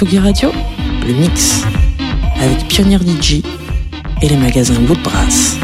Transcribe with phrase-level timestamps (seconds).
[0.00, 0.50] Tsugi Radio,
[1.06, 1.62] le mix
[2.40, 3.42] avec Pionnier DJ
[4.22, 5.58] et les magasins Woodbrass.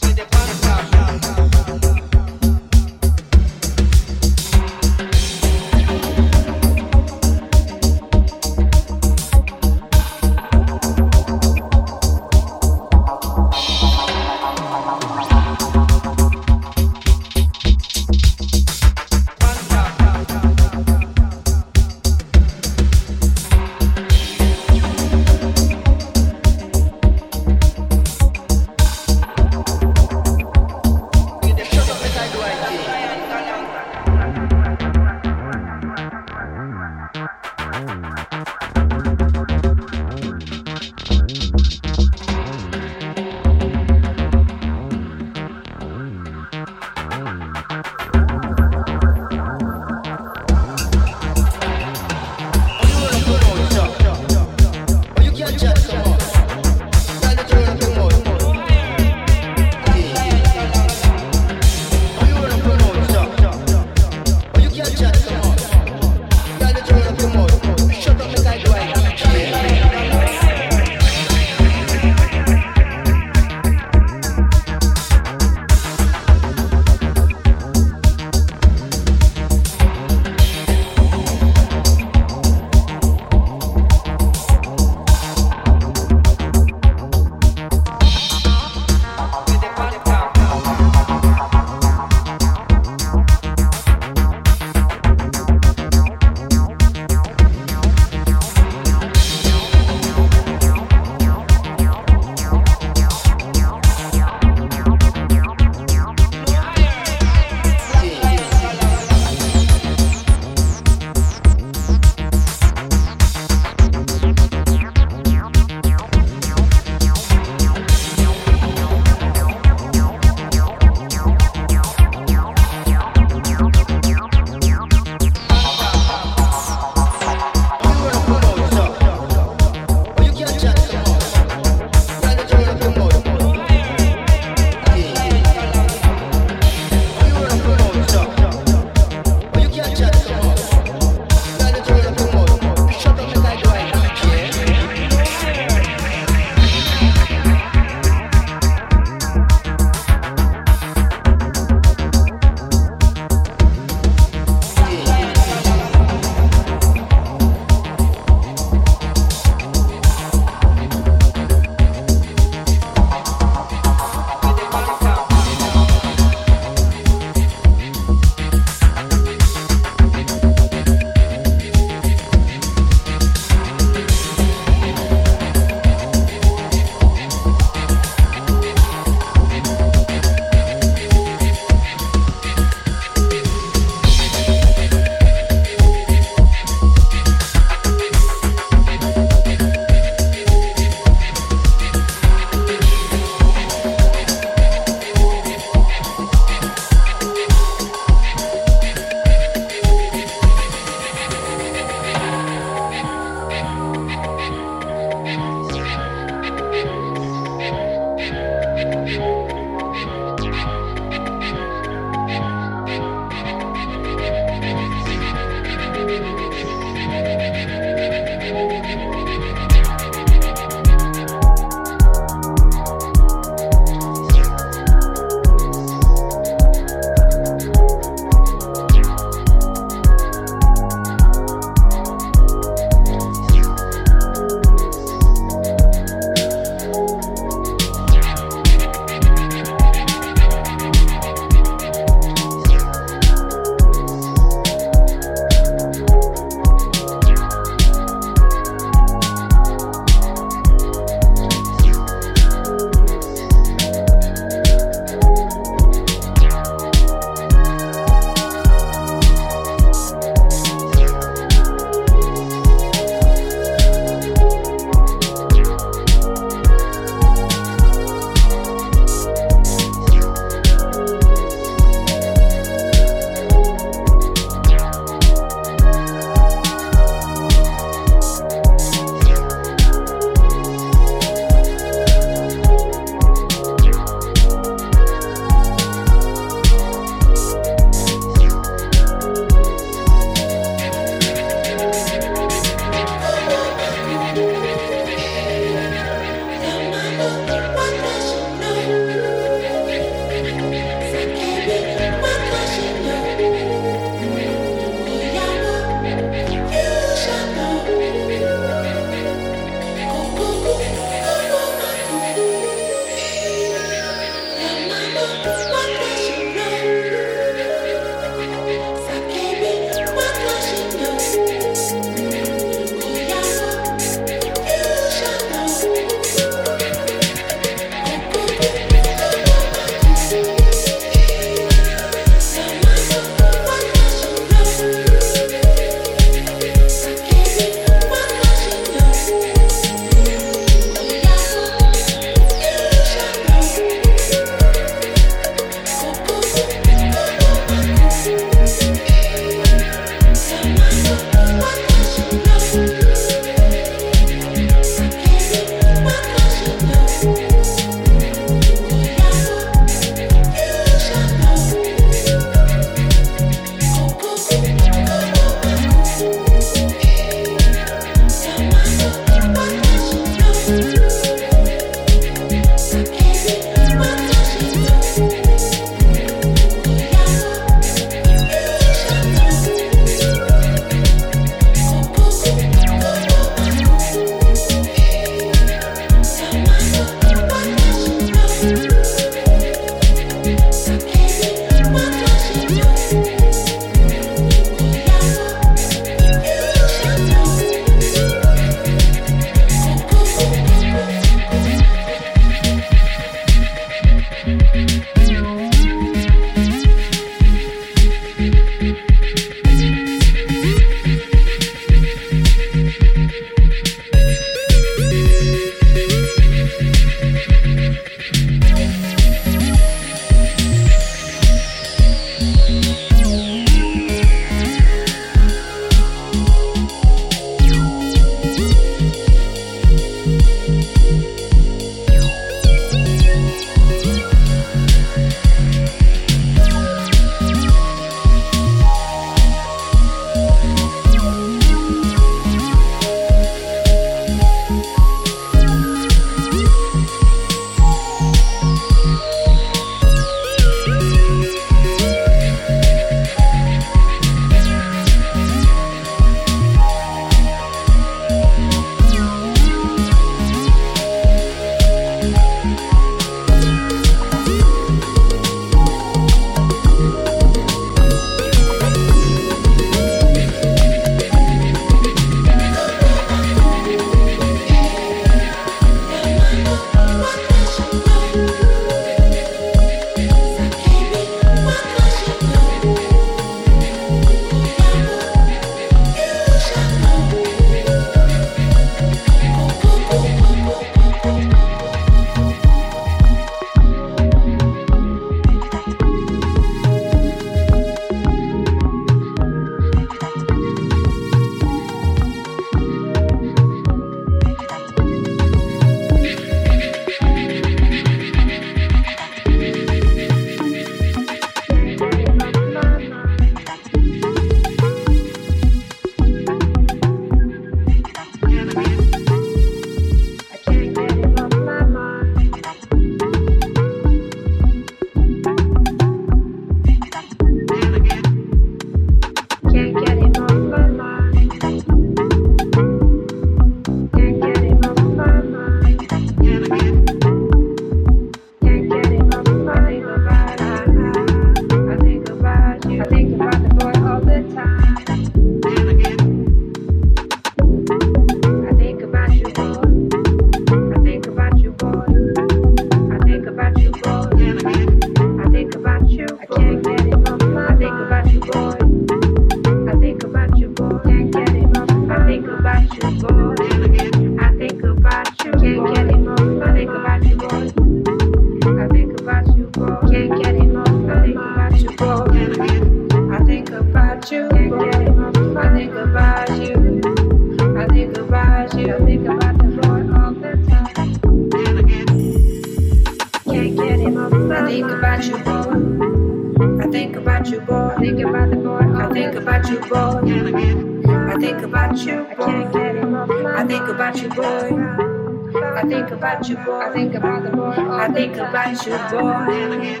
[598.71, 600.00] at your door.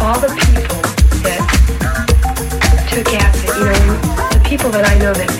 [0.00, 0.80] all the people
[1.22, 1.40] that
[2.90, 4.00] took acid, you know,
[4.32, 5.39] the people that I know that